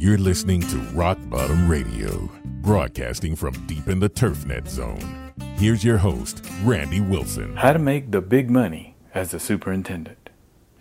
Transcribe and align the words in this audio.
You're 0.00 0.16
listening 0.16 0.62
to 0.62 0.76
Rockbottum 0.94 1.68
Radio, 1.68 2.30
broadcasting 2.62 3.36
from 3.36 3.52
deep 3.66 3.86
in 3.86 4.00
the 4.00 4.08
TurfNet 4.08 4.66
zone. 4.66 5.30
Here's 5.58 5.84
your 5.84 5.98
host, 5.98 6.42
Randy 6.64 7.02
Wilson. 7.02 7.54
How 7.54 7.74
to 7.74 7.78
make 7.78 8.10
the 8.10 8.22
big 8.22 8.48
money 8.48 8.96
as 9.12 9.34
a 9.34 9.38
superintendent. 9.38 10.30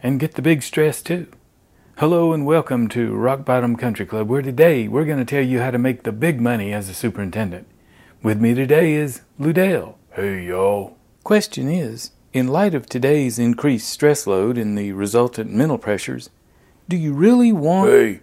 And 0.01 0.21
get 0.21 0.35
the 0.35 0.41
big 0.41 0.63
stress 0.63 1.01
too. 1.01 1.27
Hello 1.97 2.31
and 2.31 2.45
welcome 2.45 2.87
to 2.89 3.11
Rockbottum 3.11 3.77
Country 3.77 4.05
Club, 4.05 4.29
where 4.29 4.41
today 4.41 4.87
we're 4.87 5.03
going 5.03 5.19
to 5.19 5.25
tell 5.25 5.43
you 5.43 5.59
how 5.59 5.71
to 5.71 5.77
make 5.77 6.03
the 6.03 6.13
big 6.13 6.39
money 6.39 6.71
as 6.71 6.87
a 6.87 6.93
superintendent. 6.93 7.67
With 8.23 8.39
me 8.39 8.53
today 8.53 8.93
is 8.93 9.23
Ludell. 9.37 9.95
Hey, 10.13 10.45
y'all. 10.45 10.95
Question 11.25 11.69
is, 11.69 12.11
in 12.31 12.47
light 12.47 12.73
of 12.73 12.87
today's 12.87 13.37
increased 13.37 13.89
stress 13.89 14.25
load 14.25 14.57
and 14.57 14.77
the 14.77 14.93
resultant 14.93 15.51
mental 15.51 15.77
pressures, 15.77 16.29
do 16.87 16.95
you 16.95 17.11
really 17.11 17.51
want. 17.51 17.89
Hey, 17.89 18.21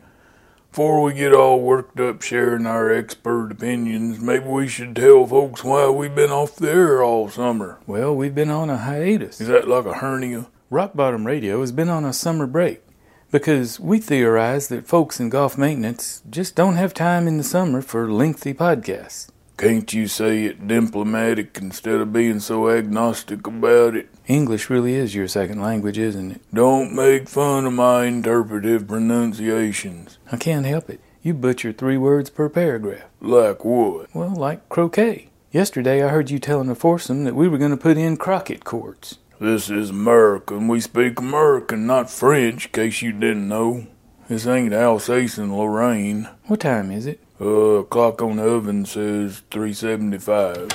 before 0.76 1.00
we 1.00 1.14
get 1.14 1.32
all 1.32 1.58
worked 1.58 1.98
up 1.98 2.20
sharing 2.20 2.66
our 2.66 2.92
expert 2.92 3.50
opinions, 3.50 4.20
maybe 4.20 4.44
we 4.44 4.68
should 4.68 4.94
tell 4.94 5.26
folks 5.26 5.64
why 5.64 5.88
we've 5.88 6.14
been 6.14 6.30
off 6.30 6.56
the 6.56 6.70
air 6.70 7.02
all 7.02 7.30
summer. 7.30 7.78
Well, 7.86 8.14
we've 8.14 8.34
been 8.34 8.50
on 8.50 8.68
a 8.68 8.76
hiatus. 8.76 9.40
Is 9.40 9.48
that 9.48 9.66
like 9.66 9.86
a 9.86 9.94
hernia? 9.94 10.48
Rockbottum 10.70 11.24
Radio 11.24 11.62
has 11.62 11.72
been 11.72 11.88
on 11.88 12.04
a 12.04 12.12
summer 12.12 12.46
break 12.46 12.82
because 13.30 13.80
we 13.80 13.98
theorize 13.98 14.68
that 14.68 14.86
folks 14.86 15.18
in 15.18 15.30
golf 15.30 15.56
maintenance 15.56 16.22
just 16.28 16.54
don't 16.54 16.76
have 16.76 16.92
time 16.92 17.26
in 17.26 17.38
the 17.38 17.42
summer 17.42 17.80
for 17.80 18.12
lengthy 18.12 18.52
podcasts. 18.52 19.30
Can't 19.56 19.90
you 19.94 20.06
say 20.06 20.44
it 20.44 20.68
diplomatic 20.68 21.56
instead 21.58 21.94
of 22.02 22.12
being 22.12 22.40
so 22.40 22.68
agnostic 22.68 23.46
about 23.46 23.96
it? 23.96 24.10
English 24.26 24.68
really 24.68 24.94
is 24.94 25.14
your 25.14 25.28
second 25.28 25.62
language, 25.62 25.96
isn't 25.96 26.32
it? 26.32 26.42
Don't 26.52 26.94
make 26.94 27.26
fun 27.26 27.64
of 27.64 27.72
my 27.72 28.04
interpretive 28.04 28.86
pronunciations. 28.86 30.18
I 30.30 30.36
can't 30.36 30.66
help 30.66 30.90
it. 30.90 31.00
You 31.22 31.32
butcher 31.32 31.72
three 31.72 31.96
words 31.96 32.28
per 32.28 32.50
paragraph. 32.50 33.06
Like 33.18 33.64
what? 33.64 34.14
Well, 34.14 34.34
like 34.36 34.68
croquet. 34.68 35.30
Yesterday 35.50 36.04
I 36.04 36.08
heard 36.08 36.30
you 36.30 36.38
telling 36.38 36.68
a 36.68 36.74
foursome 36.74 37.24
that 37.24 37.34
we 37.34 37.48
were 37.48 37.56
going 37.56 37.70
to 37.70 37.78
put 37.78 37.96
in 37.96 38.18
croquet 38.18 38.58
courts. 38.58 39.18
This 39.40 39.70
is 39.70 39.88
America, 39.88 40.54
and 40.54 40.68
we 40.68 40.80
speak 40.80 41.18
American, 41.18 41.86
not 41.86 42.10
French, 42.10 42.66
in 42.66 42.72
case 42.72 43.00
you 43.00 43.12
didn't 43.12 43.48
know. 43.48 43.86
This 44.28 44.46
ain't 44.46 44.74
Alsace 44.74 45.38
and 45.38 45.56
Lorraine. 45.56 46.28
What 46.44 46.60
time 46.60 46.90
is 46.90 47.06
it? 47.06 47.20
Uh, 47.38 47.82
clock 47.82 48.22
on 48.22 48.36
the 48.36 48.48
oven 48.48 48.86
says 48.86 49.42
375. 49.50 50.70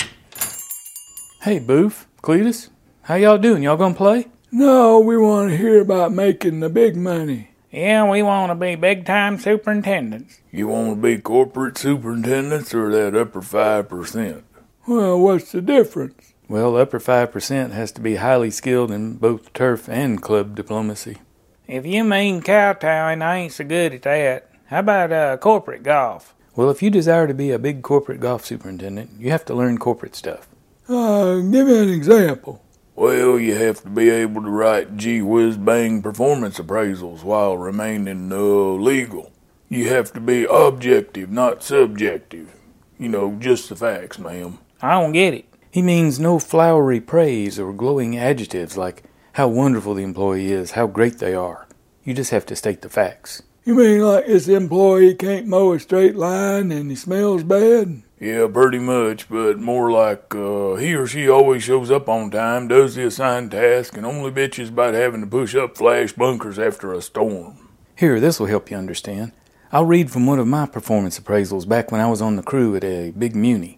Hey, 1.41 1.57
Boof, 1.57 2.07
Cletus, 2.21 2.69
how 3.01 3.15
y'all 3.15 3.39
doing? 3.39 3.63
Y'all 3.63 3.77
gonna 3.77 3.95
play? 3.95 4.27
No, 4.51 4.99
we 4.99 5.17
want 5.17 5.49
to 5.49 5.57
hear 5.57 5.81
about 5.81 6.11
making 6.11 6.59
the 6.59 6.69
big 6.69 6.95
money. 6.95 7.49
Yeah, 7.71 8.07
we 8.07 8.21
want 8.21 8.51
to 8.51 8.55
be 8.55 8.75
big 8.75 9.05
time 9.05 9.39
superintendents. 9.39 10.39
You 10.51 10.67
want 10.67 10.89
to 10.89 10.95
be 11.01 11.17
corporate 11.17 11.79
superintendents 11.79 12.75
or 12.75 12.91
that 12.91 13.19
upper 13.19 13.41
5%? 13.41 14.43
Well, 14.87 15.19
what's 15.19 15.51
the 15.53 15.61
difference? 15.61 16.33
Well, 16.47 16.77
upper 16.77 16.99
5% 16.99 17.71
has 17.71 17.91
to 17.93 18.01
be 18.01 18.17
highly 18.17 18.51
skilled 18.51 18.91
in 18.91 19.15
both 19.15 19.51
turf 19.53 19.89
and 19.89 20.21
club 20.21 20.53
diplomacy. 20.53 21.17
If 21.65 21.87
you 21.87 22.03
mean 22.03 22.41
kowtowing, 22.43 23.23
I 23.23 23.37
ain't 23.37 23.53
so 23.53 23.63
good 23.63 23.93
at 23.93 24.01
that. 24.03 24.49
How 24.65 24.79
about 24.79 25.11
uh, 25.11 25.37
corporate 25.37 25.81
golf? 25.81 26.35
Well, 26.55 26.69
if 26.69 26.83
you 26.83 26.89
desire 26.89 27.27
to 27.27 27.33
be 27.33 27.51
a 27.51 27.59
big 27.59 27.81
corporate 27.81 28.19
golf 28.19 28.45
superintendent, 28.45 29.11
you 29.17 29.31
have 29.31 29.45
to 29.45 29.53
learn 29.53 29.77
corporate 29.77 30.15
stuff. 30.15 30.49
Uh, 30.89 31.37
give 31.37 31.67
me 31.67 31.83
an 31.83 31.89
example. 31.89 32.61
Well, 32.95 33.39
you 33.39 33.55
have 33.55 33.81
to 33.83 33.89
be 33.89 34.09
able 34.09 34.41
to 34.43 34.49
write 34.49 34.97
gee 34.97 35.21
whiz 35.21 35.55
bang 35.55 36.01
performance 36.01 36.59
appraisals 36.59 37.23
while 37.23 37.57
remaining 37.57 38.31
uh, 38.31 38.37
legal. 38.37 39.31
You 39.69 39.87
have 39.87 40.11
to 40.13 40.19
be 40.19 40.45
objective, 40.49 41.31
not 41.31 41.63
subjective. 41.63 42.53
You 42.99 43.07
know, 43.07 43.37
just 43.39 43.69
the 43.69 43.77
facts, 43.77 44.19
ma'am. 44.19 44.59
I 44.81 44.99
don't 44.99 45.13
get 45.13 45.33
it. 45.33 45.45
He 45.71 45.81
means 45.81 46.19
no 46.19 46.37
flowery 46.37 46.99
praise 46.99 47.57
or 47.57 47.71
glowing 47.71 48.17
adjectives 48.17 48.75
like 48.75 49.03
how 49.33 49.47
wonderful 49.47 49.93
the 49.93 50.03
employee 50.03 50.51
is, 50.51 50.71
how 50.71 50.87
great 50.87 51.19
they 51.19 51.33
are. 51.33 51.67
You 52.03 52.13
just 52.13 52.31
have 52.31 52.45
to 52.47 52.55
state 52.57 52.81
the 52.81 52.89
facts. 52.89 53.41
You 53.63 53.75
mean 53.75 54.01
like 54.01 54.25
this 54.25 54.47
employee 54.47 55.13
can't 55.13 55.45
mow 55.45 55.73
a 55.73 55.79
straight 55.79 56.15
line 56.15 56.71
and 56.71 56.89
he 56.89 56.95
smells 56.95 57.43
bad? 57.43 58.01
Yeah, 58.19 58.47
pretty 58.51 58.79
much, 58.79 59.29
but 59.29 59.59
more 59.59 59.91
like 59.91 60.33
uh, 60.33 60.75
he 60.75 60.95
or 60.95 61.05
she 61.05 61.29
always 61.29 61.61
shows 61.61 61.91
up 61.91 62.09
on 62.09 62.31
time, 62.31 62.67
does 62.67 62.95
the 62.95 63.05
assigned 63.05 63.51
task, 63.51 63.95
and 63.95 64.05
only 64.05 64.31
bitches 64.31 64.69
about 64.69 64.95
having 64.95 65.21
to 65.21 65.27
push 65.27 65.53
up 65.53 65.77
flash 65.77 66.13
bunkers 66.13 66.57
after 66.57 66.91
a 66.91 67.03
storm. 67.03 67.69
Here, 67.95 68.19
this 68.19 68.39
will 68.39 68.47
help 68.47 68.71
you 68.71 68.77
understand. 68.77 69.31
I'll 69.71 69.85
read 69.85 70.09
from 70.09 70.25
one 70.25 70.39
of 70.39 70.47
my 70.47 70.65
performance 70.65 71.19
appraisals 71.19 71.69
back 71.69 71.91
when 71.91 72.01
I 72.01 72.09
was 72.09 72.21
on 72.21 72.37
the 72.37 72.43
crew 72.43 72.75
at 72.75 72.83
a 72.83 73.11
big 73.11 73.35
muni. 73.35 73.73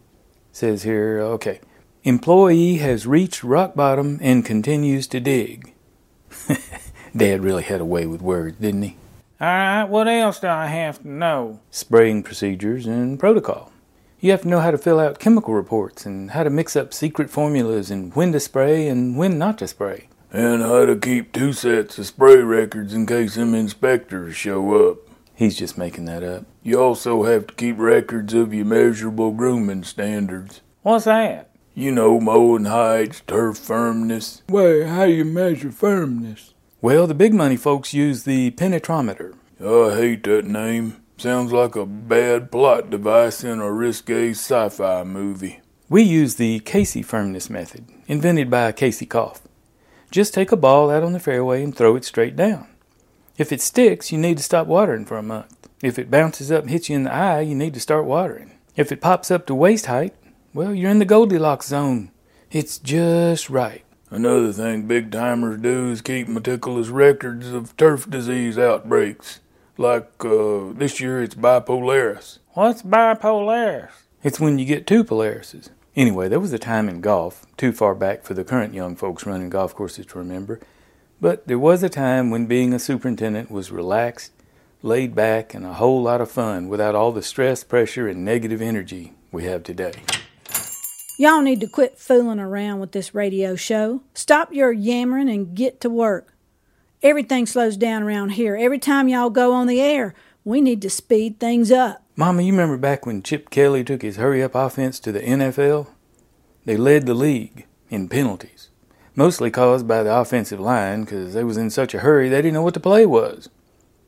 It 0.52 0.56
says 0.56 0.84
here, 0.84 1.20
okay, 1.20 1.60
employee 2.06 2.78
has 2.78 3.06
reached 3.06 3.44
rock 3.44 3.76
bottom 3.76 4.18
and 4.22 4.46
continues 4.46 5.08
to 5.08 5.20
dig. 5.20 5.74
Dad 7.16 7.44
really 7.44 7.64
had 7.64 7.82
a 7.82 7.86
way 7.86 8.06
with 8.06 8.22
words, 8.22 8.58
didn't 8.60 8.84
he? 8.84 8.98
All 9.42 9.48
right, 9.48 9.84
what 9.84 10.08
else 10.08 10.40
do 10.40 10.48
I 10.48 10.68
have 10.68 11.02
to 11.02 11.08
know? 11.08 11.60
Spraying 11.72 12.24
procedures 12.24 12.86
and 12.86 13.20
protocol. 13.20 13.72
You 14.20 14.32
have 14.32 14.44
to 14.44 14.48
know 14.48 14.62
how 14.62 14.72
to 14.72 14.78
fill 14.78 15.00
out 15.00 15.20
chemical 15.20 15.54
reports 15.54 16.06
and 16.06 16.32
how 16.32 16.44
to 16.44 16.50
mix 16.50 16.76
up 16.76 16.94
secret 16.94 17.30
formulas 17.30 17.92
and 17.92 18.16
when 18.16 18.32
to 18.32 18.40
spray 18.40 18.88
and 18.88 19.18
when 19.18 19.38
not 19.38 19.58
to 19.58 19.68
spray. 19.68 20.08
And 20.32 20.62
how 20.62 20.86
to 20.86 20.96
keep 20.96 21.34
two 21.34 21.52
sets 21.52 21.98
of 21.98 22.06
spray 22.06 22.38
records 22.38 22.94
in 22.94 23.06
case 23.06 23.36
them 23.36 23.54
inspectors 23.54 24.36
show 24.36 24.90
up. 24.90 25.00
He's 25.36 25.58
just 25.58 25.78
making 25.78 26.06
that 26.06 26.24
up. 26.24 26.46
You 26.62 26.80
also 26.80 27.24
have 27.24 27.48
to 27.48 27.54
keep 27.56 27.78
records 27.80 28.34
of 28.34 28.54
your 28.54 28.66
measurable 28.66 29.32
grooming 29.32 29.84
standards. 29.84 30.62
What's 30.84 31.06
that? 31.06 31.50
You 31.74 31.92
know, 31.92 32.20
mowing 32.20 32.66
heights, 32.66 33.24
turf 33.26 33.58
firmness. 33.58 34.44
Wait, 34.48 34.86
how 34.86 35.04
you 35.04 35.26
measure 35.26 35.72
firmness? 35.72 36.53
Well, 36.84 37.08
the 37.08 37.14
big 37.14 37.34
money 37.34 37.56
folks 37.56 37.94
use 37.94 38.24
the 38.24 38.52
penetrometer. 38.52 39.36
I 39.58 39.96
hate 39.96 40.26
that 40.26 40.44
name. 40.44 41.02
Sounds 41.16 41.54
like 41.54 41.78
a 41.78 41.86
bad 41.86 42.52
plot 42.52 42.90
device 42.90 43.42
in 43.42 43.62
a 43.62 43.72
risque 43.72 44.32
sci 44.32 44.68
fi 44.68 45.06
movie. 45.06 45.62
We 45.88 46.02
use 46.02 46.36
the 46.36 46.60
Casey 46.60 47.02
firmness 47.02 47.50
method, 47.50 47.86
invented 48.08 48.50
by 48.50 48.74
Casey 48.74 49.06
Koff. 49.06 49.44
Just 50.12 50.34
take 50.34 50.52
a 50.52 50.58
ball 50.58 50.92
out 50.92 51.04
on 51.04 51.14
the 51.14 51.22
fairway 51.22 51.64
and 51.64 51.74
throw 51.74 51.96
it 51.96 52.04
straight 52.04 52.36
down. 52.36 52.68
If 53.38 53.54
it 53.54 53.62
sticks, 53.62 54.12
you 54.12 54.18
need 54.18 54.36
to 54.36 54.44
stop 54.44 54.68
watering 54.68 55.06
for 55.06 55.18
a 55.18 55.24
month. 55.24 55.70
If 55.82 55.98
it 55.98 56.12
bounces 56.12 56.52
up 56.52 56.64
and 56.64 56.70
hits 56.70 56.90
you 56.90 56.98
in 56.98 57.04
the 57.04 57.14
eye, 57.14 57.40
you 57.40 57.56
need 57.56 57.76
to 57.76 57.80
start 57.80 58.04
watering. 58.04 58.60
If 58.76 58.92
it 58.92 59.00
pops 59.00 59.32
up 59.32 59.46
to 59.46 59.56
waist 59.56 59.86
height, 59.86 60.16
well, 60.54 60.76
you're 60.76 60.92
in 60.92 61.00
the 61.00 61.06
Goldilocks 61.06 61.68
zone. 61.68 62.12
It's 62.52 62.78
just 62.78 63.50
right. 63.50 63.86
Another 64.14 64.54
thing 64.54 64.84
big 64.86 65.12
timers 65.12 65.60
do 65.60 65.90
is 65.90 66.04
keep 66.04 66.28
meticulous 66.28 66.90
records 66.90 67.50
of 67.50 67.76
turf 67.78 68.08
disease 68.08 68.60
outbreaks. 68.60 69.40
Like 69.76 70.24
uh, 70.24 70.72
this 70.74 71.00
year, 71.00 71.24
it's 71.24 71.34
bipolaris. 71.34 72.38
What's 72.50 72.84
bipolaris? 72.84 73.90
It's 74.22 74.40
when 74.40 74.60
you 74.60 74.66
get 74.66 74.86
two 74.86 75.04
polarises. 75.04 75.72
Anyway, 75.96 76.30
there 76.30 76.40
was 76.40 76.54
a 76.54 76.60
time 76.60 76.90
in 76.90 77.02
golf, 77.02 77.48
too 77.58 77.72
far 77.72 77.96
back 77.96 78.24
for 78.24 78.36
the 78.36 78.44
current 78.44 78.76
young 78.76 78.96
folks 78.96 79.26
running 79.26 79.50
golf 79.50 79.74
courses 79.74 80.06
to 80.06 80.20
remember, 80.20 80.60
but 81.20 81.48
there 81.48 81.58
was 81.58 81.82
a 81.82 81.90
time 81.90 82.30
when 82.30 82.46
being 82.46 82.72
a 82.72 82.78
superintendent 82.78 83.50
was 83.50 83.72
relaxed, 83.72 84.32
laid 84.84 85.16
back, 85.16 85.56
and 85.56 85.66
a 85.66 85.74
whole 85.74 86.04
lot 86.04 86.22
of 86.22 86.30
fun 86.30 86.70
without 86.70 86.94
all 86.94 87.12
the 87.12 87.24
stress, 87.24 87.64
pressure, 87.64 88.08
and 88.08 88.24
negative 88.24 88.62
energy 88.62 89.14
we 89.32 89.46
have 89.46 89.64
today. 89.64 89.94
Y'all 91.16 91.44
need 91.44 91.62
to 91.62 91.68
quit 91.68 92.00
fooling 92.00 92.40
around 92.40 92.80
with 92.80 92.92
this 92.92 93.14
radio 93.14 93.56
show. 93.56 94.02
Stop 94.16 94.52
your 94.52 94.72
yammering 94.72 95.30
and 95.30 95.54
get 95.54 95.80
to 95.82 95.90
work. 95.90 96.34
Everything 97.04 97.46
slows 97.46 97.78
down 97.78 98.02
around 98.02 98.30
here. 98.30 98.56
Every 98.56 98.80
time 98.80 99.08
y'all 99.08 99.30
go 99.30 99.54
on 99.54 99.68
the 99.68 99.80
air, 99.80 100.16
we 100.44 100.60
need 100.60 100.82
to 100.82 100.90
speed 100.90 101.40
things 101.40 101.72
up. 101.72 102.02
Mama, 102.16 102.42
you 102.42 102.52
remember 102.52 102.78
back 102.78 103.06
when 103.06 103.22
Chip 103.22 103.52
Kelly 103.52 103.84
took 103.84 104.02
his 104.02 104.16
hurry 104.16 104.42
up 104.42 104.56
offense 104.56 105.00
to 105.02 105.12
the 105.12 105.20
NFL? 105.20 105.88
They 106.66 106.78
led 106.78 107.06
the 107.06 107.14
league 107.14 107.68
in 107.90 108.10
penalties, 108.10 108.70
mostly 109.16 109.52
caused 109.52 109.88
by 109.88 110.02
the 110.02 110.16
offensive 110.16 110.60
line 110.60 111.04
because 111.04 111.36
they 111.36 111.44
was 111.44 111.58
in 111.58 111.70
such 111.70 111.94
a 111.94 112.00
hurry 112.00 112.28
they 112.28 112.42
didn't 112.42 112.56
know 112.56 112.64
what 112.64 112.74
the 112.74 112.80
play 112.80 113.06
was. 113.06 113.50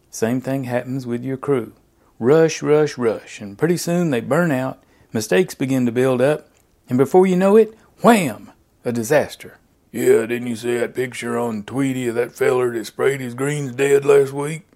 Same 0.10 0.42
thing 0.42 0.63
happens 0.63 1.06
with 1.06 1.24
your 1.24 1.38
crew. 1.38 1.74
Rush, 2.18 2.63
rush, 2.63 2.98
rush, 2.98 3.42
and 3.42 3.60
pretty 3.60 3.78
soon 3.78 4.10
they 4.10 4.22
burn 4.22 4.52
out, 4.52 4.81
mistakes 5.13 5.54
begin 5.54 5.86
to 5.86 5.92
build 5.92 6.19
up, 6.19 6.50
and 6.90 6.98
before 6.98 7.28
you 7.28 7.36
know 7.36 7.56
it, 7.56 7.74
wham, 8.02 8.52
a 8.84 8.92
disaster. 8.92 9.58
Yeah, 9.92 10.26
didn't 10.26 10.48
you 10.48 10.56
see 10.56 10.78
that 10.78 10.94
picture 10.94 11.38
on 11.38 11.64
Tweety 11.64 12.08
of 12.08 12.16
that 12.16 12.34
feller 12.34 12.74
that 12.74 12.86
sprayed 12.86 13.22
his 13.22 13.34
greens 13.34 13.72
dead 13.74 14.04
last 14.04 14.34
week? 14.34 14.68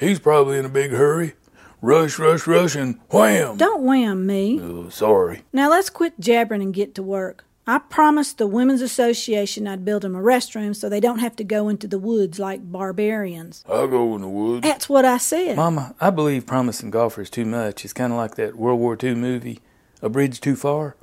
He's 0.00 0.18
probably 0.18 0.58
in 0.58 0.64
a 0.64 0.70
big 0.70 0.90
hurry. 0.92 1.34
Rush, 1.82 2.18
rush, 2.18 2.46
rush, 2.46 2.74
and 2.74 2.98
wham! 3.10 3.58
Don't 3.58 3.82
wham 3.82 4.26
me. 4.26 4.58
Oh, 4.60 4.88
sorry. 4.88 5.42
Now 5.52 5.68
let's 5.70 5.90
quit 5.90 6.18
jabbering 6.18 6.62
and 6.62 6.72
get 6.72 6.94
to 6.94 7.02
work. 7.02 7.44
I 7.66 7.78
promised 7.78 8.38
the 8.38 8.46
Women's 8.46 8.82
Association 8.82 9.66
I'd 9.66 9.84
build 9.84 10.02
them 10.02 10.14
a 10.14 10.20
restroom 10.20 10.76
so 10.76 10.88
they 10.88 11.00
don't 11.00 11.20
have 11.20 11.34
to 11.36 11.44
go 11.44 11.68
into 11.68 11.86
the 11.86 11.98
woods 11.98 12.38
like 12.38 12.70
barbarians. 12.70 13.64
I'll 13.68 13.86
go 13.86 14.14
in 14.14 14.20
the 14.22 14.28
woods. 14.28 14.62
That's 14.62 14.88
what 14.88 15.04
I 15.04 15.16
said. 15.16 15.56
Mama, 15.56 15.94
I 16.00 16.10
believe 16.10 16.46
promising 16.46 16.90
golfers 16.90 17.30
too 17.30 17.46
much 17.46 17.84
is 17.84 17.92
kind 17.94 18.12
of 18.12 18.18
like 18.18 18.34
that 18.34 18.56
World 18.56 18.80
War 18.80 18.98
II 19.02 19.14
movie, 19.14 19.60
A 20.02 20.08
Bridge 20.10 20.40
Too 20.40 20.56
Far. 20.56 20.96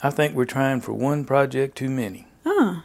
I 0.00 0.10
think 0.10 0.34
we're 0.34 0.44
trying 0.44 0.80
for 0.80 0.92
one 0.92 1.24
project 1.24 1.76
too 1.76 1.90
many. 1.90 2.28
Huh. 2.44 2.82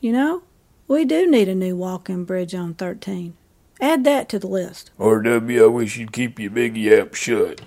You 0.00 0.12
know, 0.12 0.42
we 0.86 1.04
do 1.04 1.30
need 1.30 1.48
a 1.48 1.54
new 1.54 1.76
walking 1.76 2.24
bridge 2.24 2.54
on 2.54 2.74
13. 2.74 3.34
Add 3.80 4.04
that 4.04 4.28
to 4.28 4.38
the 4.38 4.46
list. 4.46 4.90
RW, 4.98 5.62
I 5.62 5.66
wish 5.66 5.96
you'd 5.96 6.12
keep 6.12 6.38
your 6.38 6.50
big 6.50 6.76
yap 6.76 7.14
shut. 7.14 7.62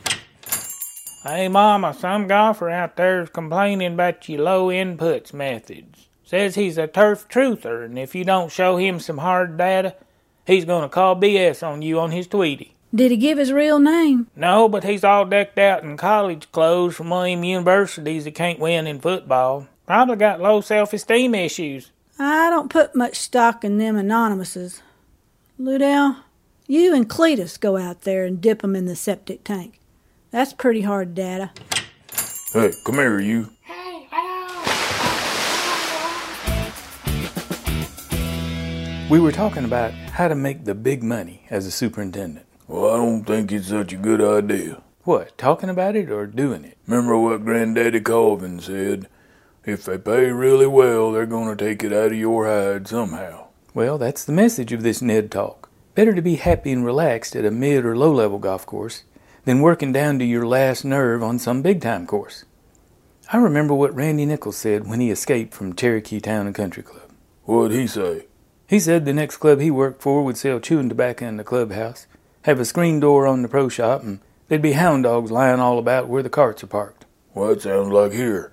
Hey, 1.23 1.47
Mama, 1.47 1.95
some 1.95 2.27
golfer 2.27 2.69
out 2.69 2.95
there's 2.95 3.29
complaining 3.29 3.93
about 3.93 4.29
your 4.29 4.43
low 4.43 4.67
inputs 4.67 5.33
methods. 5.33 6.07
Says 6.23 6.53
he's 6.53 6.77
a 6.77 6.85
turf 6.85 7.27
truther, 7.27 7.83
and 7.83 7.97
if 7.97 8.13
you 8.13 8.23
don't 8.23 8.51
show 8.51 8.77
him 8.77 8.99
some 8.99 9.17
hard 9.17 9.57
data, 9.57 9.95
he's 10.45 10.65
going 10.65 10.83
to 10.83 10.89
call 10.89 11.15
BS 11.15 11.65
on 11.67 11.81
you 11.81 11.99
on 11.99 12.11
his 12.11 12.27
Tweety. 12.27 12.74
Did 12.95 13.11
he 13.11 13.17
give 13.17 13.37
his 13.37 13.51
real 13.51 13.77
name? 13.77 14.27
No, 14.37 14.69
but 14.69 14.85
he's 14.85 15.03
all 15.03 15.25
decked 15.25 15.59
out 15.59 15.83
in 15.83 15.97
college 15.97 16.49
clothes 16.53 16.95
from 16.95 17.09
one 17.09 17.29
of 17.29 17.35
them 17.35 17.43
universities 17.43 18.23
that 18.23 18.35
can't 18.35 18.57
win 18.57 18.87
in 18.87 19.01
football. 19.01 19.67
Probably 19.85 20.15
got 20.15 20.39
low 20.39 20.61
self 20.61 20.93
esteem 20.93 21.35
issues. 21.35 21.91
I 22.17 22.49
don't 22.49 22.69
put 22.69 22.95
much 22.95 23.17
stock 23.17 23.65
in 23.65 23.79
them 23.79 23.97
anonymouses. 23.97 24.81
Ludell, 25.59 26.19
you 26.67 26.95
and 26.95 27.09
Cletus 27.09 27.59
go 27.59 27.75
out 27.75 28.03
there 28.03 28.23
and 28.23 28.39
dip 28.39 28.59
dip 28.59 28.63
'em 28.63 28.77
in 28.77 28.85
the 28.85 28.95
septic 28.95 29.43
tank. 29.43 29.81
That's 30.31 30.53
pretty 30.53 30.81
hard 30.81 31.13
data. 31.13 31.51
Hey, 32.53 32.71
come 32.85 32.95
here, 32.95 33.19
you. 33.19 33.49
We 39.09 39.19
were 39.19 39.33
talking 39.33 39.65
about 39.65 39.91
how 39.91 40.29
to 40.29 40.35
make 40.35 40.63
the 40.63 40.73
big 40.73 41.03
money 41.03 41.45
as 41.49 41.65
a 41.65 41.71
superintendent. 41.71 42.44
Well, 42.67 42.93
I 42.93 42.97
don't 42.97 43.23
think 43.23 43.51
it's 43.51 43.67
such 43.67 43.93
a 43.93 43.97
good 43.97 44.21
idea. 44.21 44.81
What, 45.03 45.37
talking 45.37 45.69
about 45.69 45.95
it 45.95 46.09
or 46.09 46.25
doing 46.25 46.65
it? 46.65 46.77
Remember 46.87 47.17
what 47.17 47.45
Granddaddy 47.45 48.01
Colvin 48.01 48.59
said? 48.59 49.07
If 49.65 49.85
they 49.85 49.97
pay 49.97 50.31
really 50.31 50.65
well, 50.65 51.11
they're 51.11 51.25
going 51.25 51.55
to 51.55 51.63
take 51.63 51.83
it 51.83 51.93
out 51.93 52.07
of 52.07 52.17
your 52.17 52.47
hide 52.47 52.87
somehow. 52.87 53.47
Well, 53.73 53.97
that's 53.97 54.23
the 54.23 54.31
message 54.31 54.71
of 54.71 54.83
this 54.83 55.01
Ned 55.01 55.31
talk. 55.31 55.69
Better 55.93 56.13
to 56.13 56.21
be 56.21 56.35
happy 56.35 56.71
and 56.71 56.83
relaxed 56.83 57.35
at 57.35 57.45
a 57.45 57.51
mid 57.51 57.85
or 57.85 57.95
low 57.95 58.11
level 58.11 58.39
golf 58.39 58.65
course 58.65 59.03
than 59.45 59.61
working 59.61 59.93
down 59.93 60.17
to 60.19 60.25
your 60.25 60.47
last 60.47 60.83
nerve 60.83 61.21
on 61.21 61.39
some 61.39 61.61
big 61.61 61.81
time 61.81 62.07
course. 62.07 62.45
I 63.31 63.37
remember 63.37 63.73
what 63.73 63.95
Randy 63.95 64.25
Nichols 64.25 64.57
said 64.57 64.87
when 64.87 64.99
he 64.99 65.09
escaped 65.09 65.53
from 65.53 65.75
Cherokee 65.75 66.19
Town 66.19 66.47
and 66.47 66.55
Country 66.55 66.83
Club. 66.83 67.11
What'd 67.43 67.77
he 67.77 67.87
say? 67.87 68.25
He 68.67 68.79
said 68.79 69.05
the 69.05 69.13
next 69.13 69.37
club 69.37 69.59
he 69.59 69.71
worked 69.71 70.01
for 70.01 70.23
would 70.23 70.37
sell 70.37 70.59
chewing 70.59 70.89
tobacco 70.89 71.27
in 71.27 71.37
the 71.37 71.43
clubhouse, 71.43 72.07
have 72.45 72.59
a 72.59 72.65
screen 72.65 72.99
door 72.99 73.25
on 73.25 73.41
the 73.41 73.47
pro 73.47 73.67
shop, 73.69 74.03
and 74.03 74.19
there'd 74.47 74.61
be 74.61 74.73
hound 74.73 75.03
dogs 75.03 75.31
lying 75.31 75.59
all 75.59 75.79
about 75.79 76.07
where 76.07 76.21
the 76.21 76.29
carts 76.29 76.63
are 76.63 76.67
parked. 76.67 77.03
Well, 77.33 77.49
that 77.49 77.63
sounds 77.63 77.89
like 77.89 78.11
here. 78.11 78.51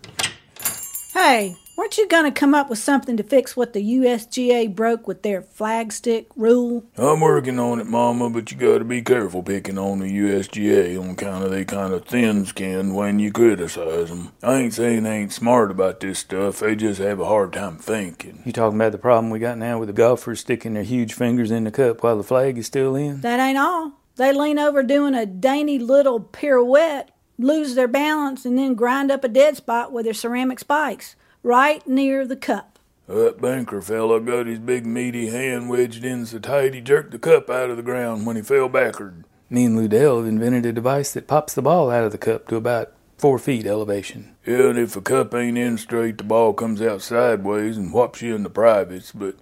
Hey, 1.12 1.56
weren't 1.76 1.96
you 1.98 2.06
going 2.08 2.24
to 2.24 2.30
come 2.30 2.54
up 2.54 2.68
with 2.68 2.78
something 2.78 3.16
to 3.16 3.22
fix 3.22 3.56
what 3.56 3.72
the 3.72 3.82
USGA 3.98 4.74
broke 4.74 5.06
with 5.06 5.22
their 5.22 5.42
flagstick 5.42 6.26
rule? 6.36 6.84
I'm 6.96 7.20
working 7.20 7.58
on 7.58 7.80
it, 7.80 7.86
Mama, 7.86 8.30
but 8.30 8.50
you 8.50 8.56
gotta 8.56 8.84
be 8.84 9.02
careful 9.02 9.42
picking 9.42 9.78
on 9.78 10.00
the 10.00 10.06
USGA 10.06 11.00
on 11.00 11.10
account 11.10 11.44
of 11.44 11.50
they 11.50 11.64
kind 11.64 11.92
of 11.92 12.04
thin-skinned 12.04 12.94
when 12.94 13.18
you 13.18 13.32
criticize 13.32 14.10
'em. 14.10 14.32
I 14.42 14.56
ain't 14.56 14.74
saying 14.74 15.02
they 15.02 15.16
ain't 15.16 15.32
smart 15.32 15.70
about 15.70 16.00
this 16.00 16.18
stuff, 16.18 16.60
they 16.60 16.76
just 16.76 17.00
have 17.00 17.20
a 17.20 17.24
hard 17.26 17.52
time 17.52 17.76
thinking. 17.76 18.42
You 18.44 18.52
talking 18.52 18.78
about 18.78 18.92
the 18.92 18.98
problem 18.98 19.30
we 19.30 19.38
got 19.38 19.58
now 19.58 19.78
with 19.78 19.88
the 19.88 19.92
golfers 19.92 20.40
sticking 20.40 20.74
their 20.74 20.82
huge 20.82 21.14
fingers 21.14 21.50
in 21.50 21.64
the 21.64 21.70
cup 21.70 22.02
while 22.02 22.16
the 22.16 22.22
flag 22.22 22.58
is 22.58 22.66
still 22.66 22.94
in? 22.96 23.20
That 23.22 23.40
ain't 23.40 23.58
all. 23.58 23.92
They 24.16 24.32
lean 24.32 24.58
over 24.58 24.82
doing 24.82 25.14
a 25.14 25.24
dainty 25.24 25.78
little 25.78 26.20
pirouette, 26.20 27.08
lose 27.38 27.74
their 27.74 27.88
balance, 27.88 28.44
and 28.44 28.58
then 28.58 28.74
grind 28.74 29.10
up 29.10 29.24
a 29.24 29.28
dead 29.28 29.56
spot 29.56 29.90
with 29.90 30.04
their 30.04 30.14
ceramic 30.14 30.58
spikes, 30.58 31.16
right 31.42 31.86
near 31.86 32.26
the 32.26 32.36
cup. 32.36 32.78
That 33.08 33.40
banker 33.40 33.82
fellow 33.82 34.20
got 34.20 34.46
his 34.46 34.58
big 34.58 34.86
meaty 34.86 35.28
hand 35.28 35.68
wedged 35.68 36.04
in 36.04 36.24
so 36.24 36.38
tight 36.38 36.74
he 36.74 36.80
jerked 36.80 37.10
the 37.10 37.18
cup 37.18 37.50
out 37.50 37.70
of 37.70 37.76
the 37.76 37.82
ground 37.82 38.26
when 38.26 38.36
he 38.36 38.42
fell 38.42 38.68
backward. 38.68 39.24
Me 39.50 39.64
and 39.66 39.78
Ludell 39.78 40.18
have 40.18 40.26
invented 40.26 40.64
a 40.64 40.72
device 40.72 41.12
that 41.12 41.26
pops 41.26 41.52
the 41.52 41.62
ball 41.62 41.90
out 41.90 42.04
of 42.04 42.12
the 42.12 42.18
cup 42.18 42.48
to 42.48 42.56
about 42.56 42.92
four 43.18 43.38
feet 43.38 43.66
elevation. 43.66 44.34
Yeah, 44.46 44.70
and 44.70 44.78
if 44.78 44.92
the 44.94 45.00
cup 45.00 45.34
ain't 45.34 45.58
in 45.58 45.76
straight, 45.78 46.18
the 46.18 46.24
ball 46.24 46.54
comes 46.54 46.80
out 46.80 47.02
sideways 47.02 47.76
and 47.76 47.90
whops 47.90 48.22
you 48.22 48.34
in 48.34 48.44
the 48.44 48.50
privates, 48.50 49.12
but 49.12 49.36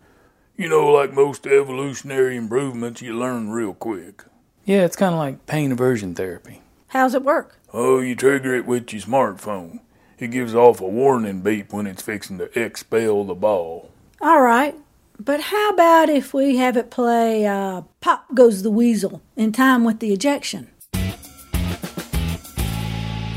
you 0.56 0.68
know, 0.68 0.92
like 0.92 1.12
most 1.12 1.46
evolutionary 1.46 2.36
improvements, 2.36 3.00
you 3.00 3.16
learn 3.16 3.50
real 3.50 3.72
quick. 3.72 4.24
Yeah, 4.64 4.84
it's 4.84 4.96
kind 4.96 5.14
of 5.14 5.18
like 5.18 5.46
pain 5.46 5.72
aversion 5.72 6.14
therapy. 6.14 6.60
How's 6.88 7.14
it 7.14 7.22
work? 7.22 7.58
Oh, 7.72 8.00
you 8.00 8.16
trigger 8.16 8.54
it 8.54 8.66
with 8.66 8.92
your 8.92 9.02
smartphone. 9.02 9.80
It 10.20 10.32
gives 10.32 10.54
off 10.54 10.82
a 10.82 10.86
warning 10.86 11.40
beep 11.40 11.72
when 11.72 11.86
it's 11.86 12.02
fixing 12.02 12.36
to 12.38 12.60
expel 12.62 13.24
the 13.24 13.34
ball. 13.34 13.90
All 14.20 14.42
right, 14.42 14.74
but 15.18 15.40
how 15.40 15.70
about 15.70 16.10
if 16.10 16.34
we 16.34 16.58
have 16.58 16.76
it 16.76 16.90
play 16.90 17.46
uh, 17.46 17.82
Pop 18.02 18.34
Goes 18.34 18.62
the 18.62 18.70
Weasel 18.70 19.22
in 19.34 19.50
time 19.52 19.82
with 19.82 20.00
the 20.00 20.12
ejection? 20.12 20.70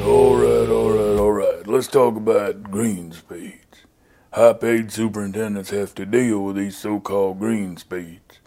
All 0.04 0.36
right, 0.36 0.68
all 0.70 0.90
right, 0.92 1.18
all 1.18 1.32
right. 1.32 1.66
Let's 1.66 1.88
talk 1.88 2.18
about 2.18 2.64
green 2.64 3.14
speeds. 3.14 3.86
High 4.34 4.52
paid 4.52 4.92
superintendents 4.92 5.70
have 5.70 5.96
to 5.96 6.06
deal 6.06 6.44
with 6.44 6.58
these 6.58 6.78
so 6.78 7.00
called 7.00 7.40
green 7.40 7.78
speeds. 7.78 8.40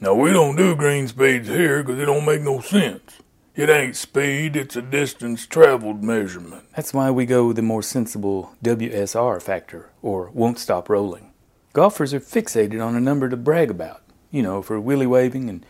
Now, 0.00 0.14
we 0.14 0.32
don't 0.32 0.56
do 0.56 0.74
green 0.74 1.06
speeds 1.06 1.46
here 1.46 1.84
because 1.84 2.00
it 2.00 2.06
don't 2.06 2.24
make 2.24 2.42
no 2.42 2.60
sense. 2.60 3.18
It 3.58 3.68
ain't 3.68 3.96
speed, 3.96 4.54
it's 4.54 4.76
a 4.76 4.82
distance 4.82 5.44
traveled 5.44 6.04
measurement. 6.04 6.62
That's 6.76 6.94
why 6.94 7.10
we 7.10 7.26
go 7.26 7.48
with 7.48 7.56
the 7.56 7.62
more 7.62 7.82
sensible 7.82 8.54
WSR 8.62 9.42
factor, 9.42 9.90
or 10.00 10.30
won't 10.32 10.60
stop 10.60 10.88
rolling. 10.88 11.32
Golfers 11.72 12.14
are 12.14 12.20
fixated 12.20 12.80
on 12.80 12.94
a 12.94 13.00
number 13.00 13.28
to 13.28 13.36
brag 13.36 13.68
about, 13.68 14.02
you 14.30 14.44
know, 14.44 14.62
for 14.62 14.78
willy 14.78 15.08
waving, 15.08 15.50
and 15.50 15.66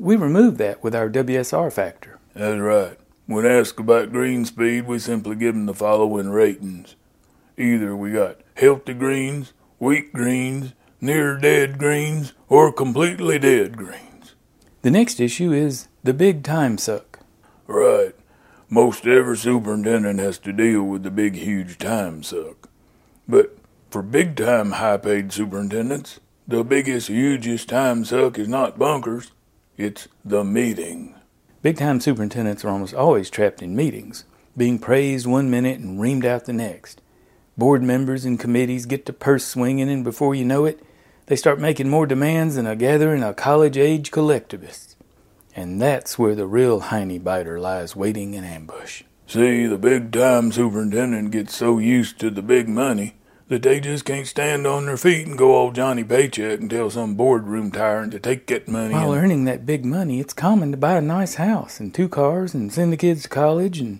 we 0.00 0.16
remove 0.16 0.58
that 0.58 0.82
with 0.82 0.96
our 0.96 1.08
WSR 1.08 1.72
factor. 1.72 2.18
That's 2.34 2.58
right. 2.58 2.98
When 3.26 3.46
asked 3.46 3.78
about 3.78 4.10
green 4.10 4.44
speed, 4.44 4.88
we 4.88 4.98
simply 4.98 5.36
give 5.36 5.54
them 5.54 5.66
the 5.66 5.74
following 5.74 6.30
ratings. 6.30 6.96
Either 7.56 7.94
we 7.94 8.10
got 8.10 8.40
healthy 8.56 8.94
greens, 8.94 9.52
weak 9.78 10.12
greens, 10.12 10.72
near 11.00 11.38
dead 11.38 11.78
greens, 11.78 12.32
or 12.48 12.72
completely 12.72 13.38
dead 13.38 13.76
greens. 13.76 14.34
The 14.82 14.90
next 14.90 15.20
issue 15.20 15.52
is 15.52 15.86
the 16.02 16.12
big 16.12 16.42
time 16.42 16.78
suck. 16.78 17.07
Right. 17.68 18.14
Most 18.70 19.06
every 19.06 19.36
superintendent 19.36 20.18
has 20.20 20.38
to 20.38 20.52
deal 20.54 20.82
with 20.82 21.02
the 21.02 21.10
big, 21.10 21.36
huge 21.36 21.76
time 21.76 22.22
suck. 22.22 22.70
But 23.28 23.56
for 23.90 24.02
big 24.02 24.36
time, 24.36 24.72
high 24.72 24.96
paid 24.96 25.32
superintendents, 25.32 26.18
the 26.46 26.64
biggest, 26.64 27.08
hugest 27.08 27.68
time 27.68 28.06
suck 28.06 28.38
is 28.38 28.48
not 28.48 28.78
bunkers, 28.78 29.32
it's 29.76 30.08
the 30.24 30.44
meeting. 30.44 31.14
Big 31.60 31.76
time 31.76 32.00
superintendents 32.00 32.64
are 32.64 32.70
almost 32.70 32.94
always 32.94 33.28
trapped 33.28 33.60
in 33.60 33.76
meetings, 33.76 34.24
being 34.56 34.78
praised 34.78 35.26
one 35.26 35.50
minute 35.50 35.78
and 35.78 36.00
reamed 36.00 36.24
out 36.24 36.46
the 36.46 36.54
next. 36.54 37.02
Board 37.58 37.82
members 37.82 38.24
and 38.24 38.40
committees 38.40 38.86
get 38.86 39.04
to 39.06 39.12
purse 39.12 39.44
swinging, 39.44 39.90
and 39.90 40.04
before 40.04 40.34
you 40.34 40.44
know 40.44 40.64
it, 40.64 40.82
they 41.26 41.36
start 41.36 41.60
making 41.60 41.90
more 41.90 42.06
demands 42.06 42.56
than 42.56 42.66
a 42.66 42.74
gathering 42.74 43.22
of 43.22 43.36
college 43.36 43.76
age 43.76 44.10
collectivists. 44.10 44.87
And 45.58 45.82
that's 45.82 46.20
where 46.20 46.36
the 46.36 46.46
real 46.46 46.82
hiney 46.82 47.18
biter 47.18 47.58
lies 47.58 47.96
waiting 47.96 48.34
in 48.34 48.44
ambush. 48.44 49.02
See, 49.26 49.66
the 49.66 49.76
big 49.76 50.12
time 50.12 50.52
superintendent 50.52 51.32
gets 51.32 51.56
so 51.56 51.78
used 51.78 52.20
to 52.20 52.30
the 52.30 52.42
big 52.42 52.68
money 52.68 53.16
that 53.48 53.64
they 53.64 53.80
just 53.80 54.04
can't 54.04 54.28
stand 54.28 54.68
on 54.68 54.86
their 54.86 54.96
feet 54.96 55.26
and 55.26 55.36
go 55.36 55.56
all 55.56 55.72
Johnny 55.72 56.04
Paycheck 56.04 56.60
and 56.60 56.70
tell 56.70 56.90
some 56.90 57.16
boardroom 57.16 57.72
tyrant 57.72 58.12
to 58.12 58.20
take 58.20 58.46
that 58.46 58.68
money. 58.68 58.94
While 58.94 59.12
and- 59.14 59.24
earning 59.24 59.44
that 59.46 59.66
big 59.66 59.84
money, 59.84 60.20
it's 60.20 60.32
common 60.32 60.70
to 60.70 60.76
buy 60.76 60.96
a 60.96 61.00
nice 61.00 61.34
house 61.34 61.80
and 61.80 61.92
two 61.92 62.08
cars 62.08 62.54
and 62.54 62.72
send 62.72 62.92
the 62.92 62.96
kids 62.96 63.24
to 63.24 63.28
college, 63.28 63.80
and 63.80 63.98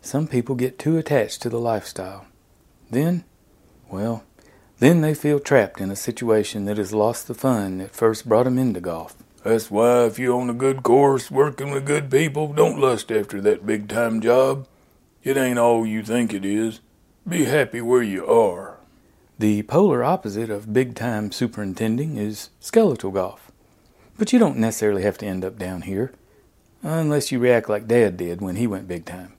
some 0.00 0.26
people 0.26 0.54
get 0.54 0.78
too 0.78 0.96
attached 0.96 1.42
to 1.42 1.50
the 1.50 1.60
lifestyle. 1.60 2.24
Then, 2.90 3.24
well, 3.90 4.24
then 4.78 5.02
they 5.02 5.12
feel 5.12 5.38
trapped 5.38 5.82
in 5.82 5.90
a 5.90 5.96
situation 5.96 6.64
that 6.64 6.78
has 6.78 6.94
lost 6.94 7.28
the 7.28 7.34
fun 7.34 7.76
that 7.76 7.94
first 7.94 8.26
brought 8.26 8.44
them 8.44 8.58
into 8.58 8.80
golf. 8.80 9.14
That's 9.44 9.70
why 9.70 10.06
if 10.06 10.18
you're 10.18 10.40
on 10.40 10.48
a 10.48 10.54
good 10.54 10.82
course, 10.82 11.30
working 11.30 11.70
with 11.70 11.84
good 11.84 12.10
people, 12.10 12.54
don't 12.54 12.80
lust 12.80 13.12
after 13.12 13.42
that 13.42 13.66
big 13.66 13.90
time 13.90 14.22
job. 14.22 14.66
It 15.22 15.36
ain't 15.36 15.58
all 15.58 15.84
you 15.84 16.02
think 16.02 16.32
it 16.32 16.46
is. 16.46 16.80
Be 17.28 17.44
happy 17.44 17.82
where 17.82 18.02
you 18.02 18.26
are. 18.26 18.78
The 19.38 19.62
polar 19.64 20.02
opposite 20.02 20.48
of 20.48 20.72
big 20.72 20.94
time 20.94 21.30
superintending 21.30 22.16
is 22.16 22.48
skeletal 22.58 23.10
golf. 23.10 23.52
But 24.16 24.32
you 24.32 24.38
don't 24.38 24.56
necessarily 24.56 25.02
have 25.02 25.18
to 25.18 25.26
end 25.26 25.44
up 25.44 25.58
down 25.58 25.82
here, 25.82 26.12
unless 26.82 27.30
you 27.30 27.38
react 27.38 27.68
like 27.68 27.86
Dad 27.86 28.16
did 28.16 28.40
when 28.40 28.56
he 28.56 28.66
went 28.66 28.88
big 28.88 29.04
time. 29.04 29.34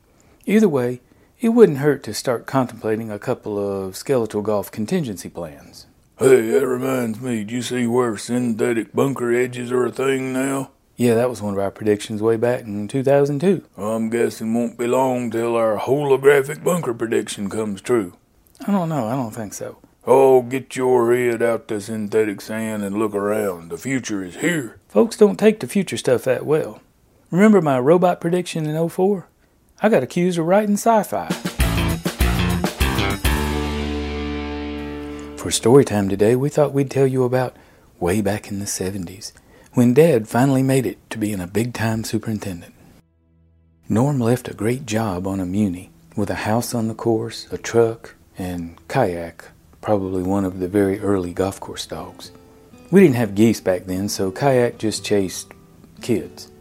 Either 0.46 0.70
way, 0.70 1.02
it 1.40 1.50
wouldn't 1.50 1.80
hurt 1.80 2.04
to 2.04 2.14
start 2.14 2.46
contemplating 2.46 3.10
a 3.10 3.18
couple 3.18 3.58
of 3.58 3.98
skeletal 3.98 4.44
golf 4.44 4.70
contingency 4.70 5.30
plans. 5.30 5.88
Hey, 6.18 6.50
that 6.52 6.66
reminds 6.66 7.20
me, 7.20 7.40
did 7.40 7.52
you 7.52 7.62
see 7.62 7.86
where 7.88 8.16
synthetic 8.16 8.94
bunker 8.94 9.34
edges 9.34 9.70
are 9.74 9.86
a 9.86 9.92
thing 9.92 10.32
now? 10.32 10.72
Yeah, 10.96 11.14
that 11.16 11.30
was 11.30 11.42
one 11.42 11.54
of 11.54 11.60
our 11.60 11.72
predictions 11.72 12.22
way 12.22 12.38
back 12.38 12.62
in 12.62 12.88
2002. 12.88 13.66
I'm 13.78 14.10
guessing 14.10 14.54
won't 14.54 14.78
be 14.78 14.88
long 14.88 15.30
till 15.30 15.58
our 15.58 15.78
holographic 15.78 16.64
bunker 16.64 16.94
prediction 16.94 17.50
comes 17.50 17.82
true. 17.82 18.14
I 18.66 18.72
don't 18.72 18.88
know, 18.88 19.08
I 19.08 19.18
don't 19.18 19.36
think 19.36 19.54
so. 19.54 19.80
Oh, 20.08 20.42
get 20.42 20.78
your 20.78 21.14
head 21.14 21.42
out 21.42 21.68
the 21.68 21.82
synthetic 21.82 22.40
sand 22.40 22.86
and 22.86 22.98
look 22.98 23.14
around. 23.14 23.70
The 23.70 23.78
future 23.78 24.24
is 24.24 24.38
here. 24.38 24.80
Folks 24.88 25.18
don't 25.18 25.38
take 25.38 25.60
the 25.60 25.68
future 25.68 25.98
stuff 25.98 26.24
that 26.24 26.46
well. 26.46 26.80
Remember 27.30 27.62
my 27.62 27.78
robot 27.78 28.22
prediction 28.22 28.66
in 28.66 28.90
04? 28.90 29.28
I 29.82 29.90
got 29.90 30.04
accused 30.04 30.40
of 30.40 30.46
writing 30.46 30.76
sci 30.78 31.04
fi. 31.04 31.28
For 35.46 35.52
story 35.52 35.86
time 35.86 36.10
today, 36.10 36.36
we 36.36 36.50
thought 36.50 36.74
we'd 36.74 36.90
tell 36.90 37.06
you 37.06 37.24
about 37.24 37.56
way 38.00 38.20
back 38.20 38.50
in 38.50 38.58
the 38.58 38.66
70s 38.66 39.32
when 39.76 39.94
Dad 39.94 40.28
finally 40.28 40.64
made 40.64 40.88
it 40.88 40.98
to 41.12 41.20
being 41.20 41.40
a 41.40 41.46
big 41.46 41.72
time 41.76 42.04
superintendent. 42.04 42.74
Norm 43.88 44.20
left 44.20 44.48
a 44.48 44.56
great 44.56 44.88
job 44.88 45.28
on 45.28 45.40
a 45.40 45.46
Muni 45.46 45.92
with 46.16 46.32
a 46.32 46.46
house 46.50 46.74
on 46.74 46.88
the 46.88 46.96
course, 46.96 47.46
a 47.52 47.60
truck, 47.60 48.16
and 48.40 48.80
kayak, 48.88 49.46
probably 49.82 50.24
one 50.24 50.46
of 50.46 50.58
the 50.58 50.68
very 50.68 51.00
early 51.00 51.32
golf 51.32 51.60
course 51.60 51.86
dogs. 51.86 52.32
We 52.90 53.02
didn't 53.02 53.18
have 53.18 53.36
geese 53.36 53.62
back 53.62 53.86
then, 53.86 54.10
so 54.10 54.32
kayak 54.32 54.80
just 54.80 55.06
chased 55.06 55.52
kids. 56.02 56.52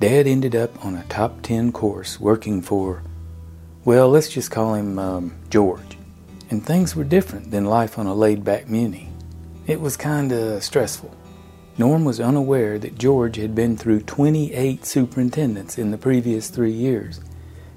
Dad 0.00 0.26
ended 0.26 0.56
up 0.56 0.82
on 0.82 0.94
a 0.94 1.04
top 1.10 1.42
10 1.42 1.72
course 1.72 2.18
working 2.18 2.62
for, 2.62 3.02
well, 3.84 4.08
let's 4.08 4.30
just 4.30 4.50
call 4.50 4.72
him 4.72 4.98
um, 4.98 5.34
George. 5.50 5.93
And 6.54 6.64
things 6.64 6.94
were 6.94 7.02
different 7.02 7.50
than 7.50 7.64
life 7.64 7.98
on 7.98 8.06
a 8.06 8.14
laid 8.14 8.44
back 8.44 8.68
Muni. 8.68 9.08
It 9.66 9.80
was 9.80 9.96
kinda 9.96 10.60
stressful. 10.60 11.10
Norm 11.78 12.04
was 12.04 12.20
unaware 12.20 12.78
that 12.78 12.96
George 12.96 13.34
had 13.38 13.56
been 13.56 13.76
through 13.76 14.02
28 14.02 14.86
superintendents 14.86 15.78
in 15.78 15.90
the 15.90 15.98
previous 15.98 16.50
three 16.50 16.70
years, 16.70 17.18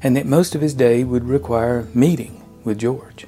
and 0.03 0.15
that 0.15 0.27
most 0.27 0.53
of 0.53 0.61
his 0.61 0.75
day 0.75 1.03
would 1.03 1.27
require 1.27 1.87
meeting 1.95 2.43
with 2.63 2.77
George. 2.77 3.25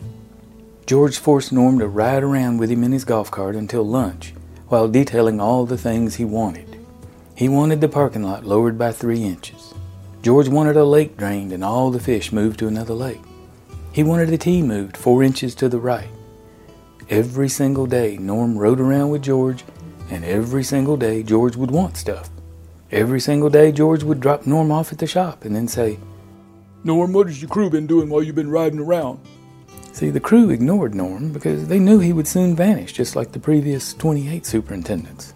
George 0.86 1.18
forced 1.18 1.52
Norm 1.52 1.80
to 1.80 1.88
ride 1.88 2.22
around 2.22 2.60
with 2.60 2.70
him 2.70 2.84
in 2.84 2.92
his 2.92 3.04
golf 3.04 3.32
cart 3.32 3.56
until 3.56 3.84
lunch, 3.84 4.36
while 4.68 4.88
detailing 4.88 5.42
all 5.42 5.66
the 5.66 5.80
things 5.80 6.18
he 6.18 6.26
wanted. 6.26 6.78
He 7.34 7.50
wanted 7.50 7.82
the 7.82 7.90
parking 7.90 8.22
lot 8.22 8.46
lowered 8.46 8.78
by 8.78 8.92
three 8.92 9.24
inches. 9.24 9.74
George 10.22 10.48
wanted 10.48 10.78
a 10.78 10.86
lake 10.86 11.18
drained 11.18 11.52
and 11.52 11.64
all 11.64 11.90
the 11.90 12.00
fish 12.00 12.32
moved 12.32 12.60
to 12.60 12.68
another 12.68 12.94
lake. 12.94 13.22
He 13.92 14.04
wanted 14.04 14.30
the 14.30 14.38
tee 14.38 14.62
moved 14.62 14.96
four 14.96 15.24
inches 15.24 15.56
to 15.56 15.70
the 15.70 15.80
right. 15.80 16.10
Every 17.10 17.50
single 17.50 17.88
day, 17.88 18.18
Norm 18.18 18.58
rode 18.58 18.80
around 18.80 19.10
with 19.10 19.24
George 19.24 19.64
and 20.12 20.26
every 20.26 20.64
single 20.64 20.98
day, 20.98 21.24
George 21.24 21.56
would 21.56 21.72
want 21.72 21.98
stuff. 21.98 22.30
Every 22.92 23.20
single 23.20 23.50
day, 23.50 23.72
George 23.72 24.04
would 24.04 24.20
drop 24.20 24.48
Norm 24.48 24.72
off 24.72 24.92
at 24.92 24.98
the 24.98 25.08
shop 25.08 25.46
and 25.46 25.56
then 25.56 25.68
say, 25.68 26.00
Norm, 26.84 27.14
what 27.14 27.28
has 27.28 27.42
your 27.42 27.50
crew 27.50 27.70
been 27.70 27.88
doing 27.88 28.10
while 28.10 28.24
you've 28.24 28.36
been 28.36 28.50
riding 28.50 28.80
around? 28.80 29.20
See, 29.92 30.10
the 30.10 30.20
crew 30.20 30.50
ignored 30.50 30.96
Norm 30.96 31.32
because 31.32 31.68
they 31.68 31.78
knew 31.78 32.00
he 32.00 32.14
would 32.14 32.28
soon 32.28 32.56
vanish, 32.56 32.94
just 32.94 33.16
like 33.16 33.32
the 33.32 33.40
previous 33.40 33.94
28 33.94 34.46
superintendents. 34.46 35.34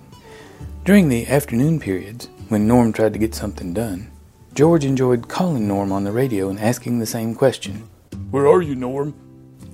During 0.86 1.10
the 1.10 1.28
afternoon 1.28 1.80
periods, 1.80 2.30
when 2.50 2.68
Norm 2.68 2.94
tried 2.94 3.14
to 3.14 3.20
get 3.20 3.36
something 3.36 3.74
done, 3.74 4.10
George 4.54 4.86
enjoyed 4.86 5.28
calling 5.28 5.68
Norm 5.68 5.92
on 5.92 6.04
the 6.04 6.12
radio 6.12 6.50
and 6.50 6.60
asking 6.60 7.00
the 7.00 7.06
same 7.06 7.36
question. 7.36 7.90
Where 8.34 8.48
are 8.48 8.64
you, 8.64 8.74
Norm? 8.74 9.14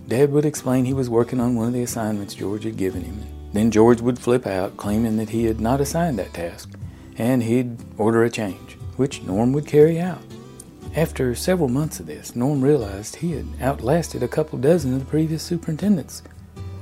Dad 0.10 0.34
would 0.34 0.44
explain 0.44 0.84
he 0.84 0.94
was 0.94 1.10
working 1.10 1.39
on 1.39 1.56
one 1.56 1.68
of 1.68 1.74
the 1.74 1.82
assignments 1.82 2.36
George 2.36 2.66
had 2.66 2.75
given 2.75 3.06
him. 3.06 3.24
Then 3.54 3.72
George 3.72 4.01
would 4.01 4.20
flip 4.20 4.46
out, 4.46 4.75
claiming 4.75 5.16
that 5.16 5.30
he 5.30 5.46
had 5.46 5.62
not 5.62 5.80
assigned 5.80 6.20
that 6.20 6.34
task, 6.34 6.70
and 7.18 7.42
he'd 7.42 7.78
order 7.98 8.25
a 8.25 8.30
change, 8.30 8.74
which 8.98 9.24
Norm 9.24 9.54
would 9.54 9.66
carry 9.66 9.98
out. 9.98 10.20
After 10.94 11.34
several 11.36 11.70
months 11.70 12.01
of 12.01 12.08
this, 12.08 12.36
Norm 12.36 12.62
realized 12.62 13.16
he 13.16 13.32
had 13.32 13.48
outlasted 13.62 14.24
a 14.24 14.28
couple 14.28 14.60
dozen 14.60 14.94
of 14.94 15.00
the 15.00 15.06
previous 15.06 15.42
superintendents, 15.42 16.22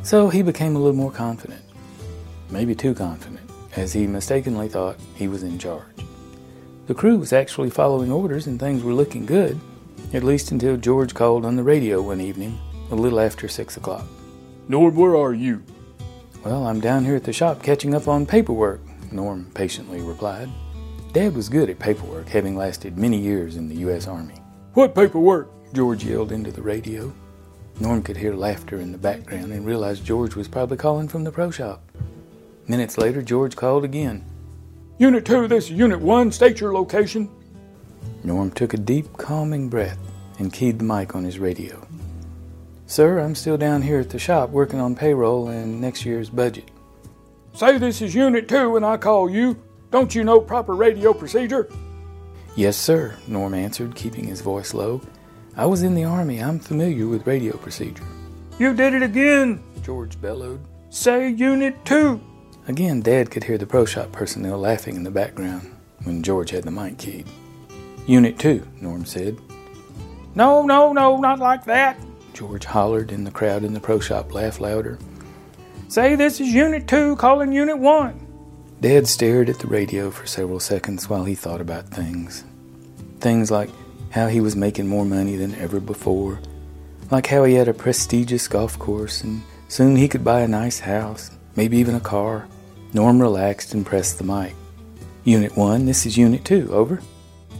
so 0.01 0.29
he 0.29 0.41
became 0.41 0.75
a 0.75 0.79
little 0.79 0.97
more 0.97 1.11
confident. 1.11 1.61
Maybe 2.49 2.73
too 2.73 2.95
confident, 2.95 3.47
as 3.75 3.93
he 3.93 4.07
mistakenly 4.07 4.67
thought 4.67 4.97
he 5.13 5.27
was 5.27 5.43
in 5.43 5.59
charge. 5.59 5.85
The 6.87 6.95
crew 6.95 7.19
was 7.19 7.33
actually 7.33 7.69
following 7.69 8.11
orders 8.11 8.47
and 8.47 8.59
things 8.59 8.81
were 8.81 8.95
looking 8.95 9.27
good, 9.27 9.59
at 10.13 10.23
least 10.23 10.51
until 10.51 10.77
George 10.77 11.13
called 11.13 11.45
on 11.45 11.55
the 11.55 11.63
radio 11.63 12.01
one 12.01 12.21
evening, 12.21 12.59
a 12.91 12.95
little 12.95 13.19
after 13.19 13.47
six 13.47 13.77
o'clock. 13.77 14.05
Norm, 14.67 14.95
where 14.95 15.15
are 15.15 15.33
you? 15.33 15.63
Well, 16.43 16.65
I'm 16.65 16.79
down 16.79 17.05
here 17.05 17.15
at 17.15 17.23
the 17.23 17.33
shop 17.33 17.61
catching 17.61 17.93
up 17.93 18.07
on 18.07 18.25
paperwork, 18.25 18.81
Norm 19.11 19.49
patiently 19.53 20.01
replied. 20.01 20.49
Dad 21.13 21.35
was 21.35 21.49
good 21.49 21.69
at 21.69 21.79
paperwork, 21.79 22.27
having 22.27 22.55
lasted 22.55 22.97
many 22.97 23.17
years 23.17 23.55
in 23.55 23.67
the 23.67 23.77
U.S. 23.77 24.07
Army. 24.07 24.35
What 24.73 24.93
paperwork? 24.93 25.49
George 25.73 26.03
yelled 26.03 26.31
into 26.31 26.51
the 26.51 26.61
radio. 26.61 27.13
Norm 27.79 28.01
could 28.01 28.17
hear 28.17 28.33
laughter 28.33 28.79
in 28.79 28.91
the 28.91 28.97
background 28.97 29.51
and 29.51 29.65
realized 29.65 30.05
George 30.05 30.35
was 30.35 30.47
probably 30.47 30.77
calling 30.77 31.07
from 31.07 31.23
the 31.23 31.31
pro 31.31 31.51
shop. 31.51 31.83
Minutes 32.67 32.97
later, 32.97 33.21
George 33.21 33.55
called 33.55 33.83
again. 33.83 34.25
Unit 34.97 35.25
2, 35.25 35.47
this 35.47 35.65
is 35.65 35.71
Unit 35.71 35.99
1. 35.99 36.31
State 36.31 36.59
your 36.59 36.73
location. 36.73 37.29
Norm 38.23 38.51
took 38.51 38.73
a 38.73 38.77
deep, 38.77 39.17
calming 39.17 39.69
breath 39.69 39.97
and 40.39 40.53
keyed 40.53 40.79
the 40.79 40.83
mic 40.83 41.15
on 41.15 41.23
his 41.23 41.39
radio. 41.39 41.85
Sir, 42.85 43.19
I'm 43.19 43.35
still 43.35 43.57
down 43.57 43.81
here 43.81 43.99
at 43.99 44.09
the 44.09 44.19
shop 44.19 44.49
working 44.49 44.79
on 44.79 44.95
payroll 44.95 45.49
and 45.49 45.81
next 45.81 46.05
year's 46.05 46.29
budget. 46.29 46.69
Say 47.53 47.77
this 47.77 48.01
is 48.01 48.15
Unit 48.15 48.47
2 48.47 48.69
when 48.71 48.83
I 48.83 48.97
call 48.97 49.29
you. 49.29 49.61
Don't 49.91 50.13
you 50.13 50.23
know 50.23 50.39
proper 50.39 50.75
radio 50.75 51.13
procedure? 51.13 51.69
Yes, 52.55 52.77
sir, 52.77 53.15
Norm 53.27 53.53
answered, 53.53 53.95
keeping 53.95 54.25
his 54.25 54.41
voice 54.41 54.73
low. 54.73 55.01
I 55.55 55.65
was 55.65 55.83
in 55.83 55.95
the 55.95 56.03
Army. 56.03 56.39
I'm 56.39 56.59
familiar 56.59 57.07
with 57.07 57.27
radio 57.27 57.57
procedure. 57.57 58.03
You 58.59 58.73
did 58.73 58.93
it 58.93 59.03
again, 59.03 59.61
George 59.83 60.19
bellowed. 60.21 60.59
Say 60.89 61.29
Unit 61.29 61.83
2. 61.85 62.21
Again, 62.67 63.01
Dad 63.01 63.31
could 63.31 63.43
hear 63.43 63.57
the 63.57 63.65
pro 63.65 63.85
shop 63.85 64.11
personnel 64.11 64.57
laughing 64.57 64.95
in 64.95 65.03
the 65.03 65.11
background 65.11 65.75
when 66.03 66.23
George 66.23 66.51
had 66.51 66.63
the 66.63 66.71
mic 66.71 66.97
keyed. 66.97 67.27
Unit 68.07 68.39
2, 68.39 68.65
Norm 68.79 69.05
said. 69.05 69.37
No, 70.33 70.65
no, 70.65 70.93
no, 70.93 71.17
not 71.17 71.39
like 71.39 71.65
that. 71.65 71.99
George 72.33 72.63
hollered, 72.63 73.11
and 73.11 73.27
the 73.27 73.31
crowd 73.31 73.65
in 73.65 73.73
the 73.73 73.81
pro 73.81 73.99
shop 73.99 74.33
laughed 74.33 74.61
louder. 74.61 74.97
Say 75.89 76.15
this 76.15 76.39
is 76.39 76.47
Unit 76.47 76.87
2 76.87 77.17
calling 77.17 77.51
Unit 77.51 77.77
1. 77.77 78.27
Dad 78.79 79.07
stared 79.07 79.49
at 79.49 79.59
the 79.59 79.67
radio 79.67 80.09
for 80.09 80.25
several 80.25 80.61
seconds 80.61 81.09
while 81.09 81.25
he 81.25 81.35
thought 81.35 81.59
about 81.59 81.89
things. 81.89 82.45
Things 83.19 83.51
like 83.51 83.69
how 84.11 84.27
he 84.27 84.39
was 84.39 84.55
making 84.55 84.87
more 84.87 85.05
money 85.05 85.35
than 85.35 85.55
ever 85.55 85.81
before, 85.81 86.39
like 87.11 87.27
how 87.27 87.43
he 87.43 87.55
had 87.55 87.67
a 87.67 87.73
prestigious 87.73 88.47
golf 88.47 88.79
course 88.79 89.21
and 89.21 89.41
soon 89.67 89.95
he 89.97 90.07
could 90.07 90.23
buy 90.23 90.41
a 90.41 90.47
nice 90.47 90.79
house, 90.79 91.31
maybe 91.57 91.77
even 91.77 91.95
a 91.95 91.99
car. 91.99 92.47
Norm 92.93 93.21
relaxed 93.21 93.73
and 93.73 93.85
pressed 93.85 94.17
the 94.17 94.23
mic. 94.23 94.55
Unit 95.25 95.57
1, 95.57 95.85
this 95.85 96.05
is 96.05 96.17
Unit 96.17 96.45
2, 96.45 96.71
over. 96.71 97.01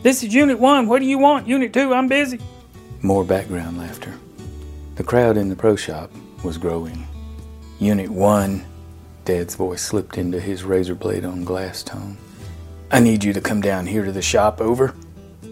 This 0.03 0.21
is 0.23 0.33
Unit 0.33 0.59
1. 0.59 0.87
What 0.87 0.99
do 0.99 1.05
you 1.05 1.17
want? 1.17 1.47
Unit 1.47 1.73
2, 1.73 1.93
I'm 1.93 2.07
busy. 2.07 2.39
More 3.01 3.23
background 3.23 3.79
laughter. 3.79 4.13
The 4.95 5.03
crowd 5.03 5.37
in 5.37 5.49
the 5.49 5.55
pro 5.55 5.75
shop 5.75 6.11
was 6.43 6.57
growing. 6.57 7.07
Unit 7.79 8.09
1, 8.09 8.63
Dad's 9.25 9.55
voice 9.55 9.81
slipped 9.81 10.17
into 10.17 10.39
his 10.39 10.63
razor 10.63 10.95
blade 10.95 11.25
on 11.25 11.43
glass 11.43 11.83
tone. 11.83 12.17
I 12.91 12.99
need 12.99 13.23
you 13.23 13.33
to 13.33 13.41
come 13.41 13.59
down 13.59 13.87
here 13.87 14.05
to 14.05 14.11
the 14.11 14.21
shop, 14.21 14.61
over. 14.61 14.89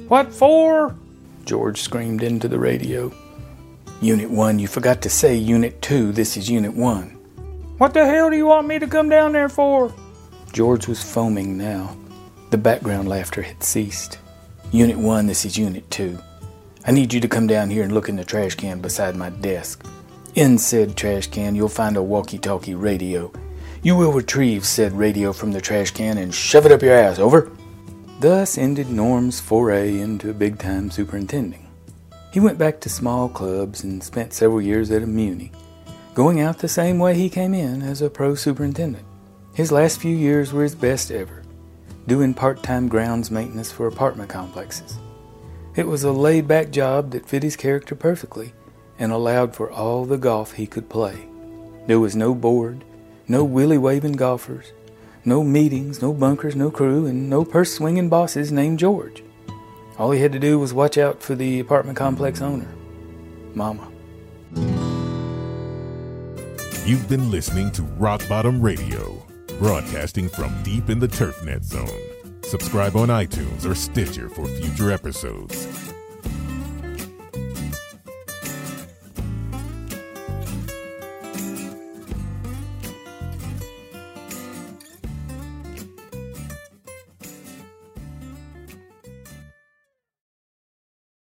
What 0.07 0.31
for? 0.31 0.95
George 1.43 1.81
screamed 1.81 2.23
into 2.23 2.47
the 2.47 2.59
radio. 2.59 3.11
Unit 3.99 4.29
1, 4.29 4.59
you 4.59 4.67
forgot 4.67 5.01
to 5.01 5.09
say 5.09 5.35
Unit 5.35 5.81
2, 5.81 6.11
this 6.11 6.37
is 6.37 6.49
Unit 6.49 6.73
1. 6.73 7.09
What 7.79 7.93
the 7.93 8.05
hell 8.05 8.29
do 8.29 8.37
you 8.37 8.45
want 8.45 8.67
me 8.67 8.77
to 8.77 8.87
come 8.87 9.09
down 9.09 9.31
there 9.31 9.49
for? 9.49 9.93
George 10.53 10.87
was 10.87 11.03
foaming 11.03 11.57
now. 11.57 11.97
The 12.51 12.57
background 12.57 13.09
laughter 13.09 13.41
had 13.41 13.63
ceased. 13.63 14.19
Unit 14.72 14.98
1, 14.98 15.27
this 15.27 15.45
is 15.45 15.57
Unit 15.57 15.89
2. 15.91 16.17
I 16.86 16.91
need 16.91 17.13
you 17.13 17.22
to 17.22 17.27
come 17.27 17.48
down 17.48 17.69
here 17.69 17.84
and 17.84 17.93
look 17.93 18.10
in 18.10 18.15
the 18.15 18.25
trash 18.25 18.55
can 18.55 18.81
beside 18.81 19.15
my 19.15 19.29
desk. 19.29 19.86
In 20.34 20.57
said 20.57 20.98
trash 20.98 21.27
can, 21.27 21.55
you'll 21.55 21.69
find 21.69 21.95
a 21.95 22.03
walkie 22.03 22.39
talkie 22.39 22.75
radio. 22.75 23.31
You 23.84 23.95
will 23.95 24.12
retrieve 24.12 24.65
said 24.65 24.91
radio 24.91 25.31
from 25.31 25.51
the 25.51 25.62
trash 25.62 25.91
can 25.91 26.17
and 26.17 26.34
shove 26.34 26.65
it 26.65 26.72
up 26.72 26.81
your 26.81 26.93
ass, 26.93 27.19
over. 27.19 27.51
Thus 28.19 28.57
ended 28.57 28.89
Norm's 28.89 29.39
foray 29.39 30.00
into 30.00 30.34
big 30.34 30.57
time 30.57 30.89
superintending. 30.89 31.67
He 32.34 32.39
went 32.39 32.57
back 32.57 32.81
to 32.81 32.89
small 32.89 33.29
clubs 33.29 33.84
and 33.84 34.03
spent 34.03 34.34
several 34.34 34.62
years 34.62 34.91
at 34.91 35.03
a 35.03 35.07
Muni, 35.07 35.51
going 36.15 36.41
out 36.41 36.57
the 36.57 36.67
same 36.67 36.98
way 36.98 37.15
he 37.15 37.29
came 37.29 37.53
in 37.53 37.81
as 37.81 38.01
a 38.01 38.10
pro 38.10 38.36
superintendent. 38.36 39.05
His 39.53 39.72
last 39.72 40.01
few 40.01 40.15
years 40.15 40.51
were 40.51 40.63
his 40.63 40.75
best 40.75 41.12
ever, 41.12 41.43
doing 42.07 42.33
part 42.33 42.62
time 42.63 42.88
grounds 42.88 43.31
maintenance 43.31 43.71
for 43.71 43.88
apartment 43.88 44.29
complexes. 44.29 44.97
It 45.75 45.88
was 45.88 46.03
a 46.03 46.12
laid 46.12 46.47
back 46.47 46.71
job 46.71 47.12
that 47.12 47.27
fit 47.27 47.43
his 47.43 47.55
character 47.55 47.95
perfectly 47.95 48.53
and 48.97 49.12
allowed 49.12 49.55
for 49.55 49.69
all 49.71 50.05
the 50.05 50.17
golf 50.17 50.53
he 50.53 50.67
could 50.67 50.89
play. 50.89 51.27
There 51.88 52.00
was 52.00 52.15
no 52.15 52.33
board, 52.33 52.85
no 53.27 53.43
willy 53.43 53.77
waving 53.77 54.13
golfers, 54.13 54.71
no 55.25 55.43
meetings, 55.43 56.01
no 56.01 56.13
bunkers, 56.13 56.55
no 56.55 56.71
crew, 56.71 57.05
and 57.05 57.29
no 57.29 57.43
purse 57.43 57.74
swinging 57.74 58.09
bosses 58.09 58.51
named 58.51 58.79
George. 58.79 59.24
All 59.97 60.12
he 60.12 60.21
had 60.21 60.31
to 60.33 60.39
do 60.39 60.59
was 60.59 60.74
watch 60.74 60.97
out 60.97 61.21
for 61.21 61.35
the 61.35 61.59
apartment 61.59 61.97
complex 61.97 62.41
owner, 62.41 62.67
Mama. 63.53 63.91
You've 66.85 67.09
been 67.09 67.31
listening 67.31 67.71
to 67.71 67.81
Rockbottum 67.81 68.62
Radio, 68.62 69.25
broadcasting 69.59 70.29
from 70.29 70.53
deep 70.63 70.89
in 70.89 71.00
the 71.00 71.07
TurfNet 71.07 71.63
zone. 71.63 72.41
Subscribe 72.43 72.95
on 72.95 73.07
iTunes 73.09 73.65
or 73.65 73.75
Stitcher 73.75 74.29
for 74.29 74.45
future 74.45 74.91
episodes. 74.91 75.85